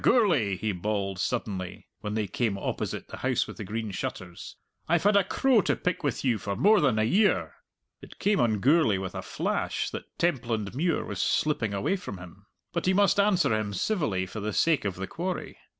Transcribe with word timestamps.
Gourlay!" 0.03 0.55
he 0.55 0.71
bawled 0.71 1.19
suddenly, 1.19 1.85
when 1.99 2.15
they 2.15 2.25
came 2.25 2.57
opposite 2.57 3.07
the 3.09 3.17
House 3.17 3.45
with 3.45 3.57
the 3.57 3.63
Green 3.63 3.91
Shutters, 3.91 4.55
"I've 4.89 5.03
had 5.03 5.15
a 5.15 5.23
crow 5.23 5.61
to 5.61 5.75
pick 5.75 6.01
with 6.03 6.25
you 6.25 6.39
for 6.39 6.55
more 6.55 6.81
than 6.81 6.97
a 6.97 7.03
year." 7.03 7.53
It 8.01 8.17
came 8.17 8.39
on 8.39 8.61
Gourlay 8.61 8.97
with 8.97 9.13
a 9.13 9.21
flash 9.21 9.91
that 9.91 10.17
Templandmuir 10.17 11.05
was 11.05 11.21
slipping 11.21 11.75
away 11.75 11.97
from 11.97 12.17
him. 12.17 12.47
But 12.73 12.87
he 12.87 12.93
must 12.95 13.19
answer 13.19 13.55
him 13.55 13.75
civilly 13.75 14.25
for 14.25 14.39
the 14.39 14.53
sake 14.53 14.85
of 14.85 14.95
the 14.95 15.05
quarry. 15.05 15.55